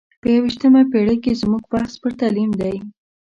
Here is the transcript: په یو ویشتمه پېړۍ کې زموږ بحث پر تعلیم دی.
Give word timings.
په 0.21 0.27
یو 0.33 0.41
ویشتمه 0.43 0.81
پېړۍ 0.91 1.17
کې 1.23 1.39
زموږ 1.41 1.63
بحث 1.71 1.93
پر 2.01 2.11
تعلیم 2.19 2.51
دی. 2.59 2.75